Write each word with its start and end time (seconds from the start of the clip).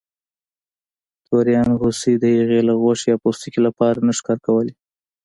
توریانو 1.27 1.75
هوسۍ 1.81 2.13
د 2.19 2.25
هغې 2.37 2.59
له 2.67 2.73
غوښې 2.81 3.07
یا 3.11 3.17
پوستکي 3.23 3.59
لپاره 3.67 3.99
نه 4.07 4.13
ښکار 4.17 4.39
کولې. 4.47 4.73